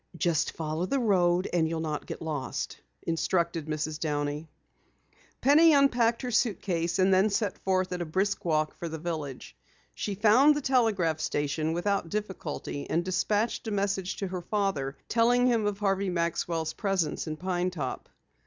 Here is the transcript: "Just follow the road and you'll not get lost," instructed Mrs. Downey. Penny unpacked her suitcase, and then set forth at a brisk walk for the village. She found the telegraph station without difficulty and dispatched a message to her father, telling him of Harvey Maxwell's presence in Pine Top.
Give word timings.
"Just 0.17 0.53
follow 0.53 0.87
the 0.87 0.97
road 0.97 1.47
and 1.53 1.69
you'll 1.69 1.79
not 1.79 2.07
get 2.07 2.23
lost," 2.23 2.81
instructed 3.03 3.67
Mrs. 3.67 3.99
Downey. 3.99 4.47
Penny 5.41 5.73
unpacked 5.73 6.23
her 6.23 6.31
suitcase, 6.31 6.97
and 6.97 7.13
then 7.13 7.29
set 7.29 7.59
forth 7.59 7.91
at 7.91 8.01
a 8.01 8.05
brisk 8.05 8.43
walk 8.43 8.73
for 8.75 8.89
the 8.89 8.97
village. 8.97 9.55
She 9.93 10.15
found 10.15 10.55
the 10.55 10.61
telegraph 10.61 11.19
station 11.19 11.71
without 11.73 12.09
difficulty 12.09 12.89
and 12.89 13.05
dispatched 13.05 13.67
a 13.67 13.71
message 13.71 14.15
to 14.15 14.27
her 14.29 14.41
father, 14.41 14.97
telling 15.07 15.45
him 15.45 15.67
of 15.67 15.77
Harvey 15.77 16.09
Maxwell's 16.09 16.73
presence 16.73 17.27
in 17.27 17.37
Pine 17.37 17.69
Top. 17.69 18.09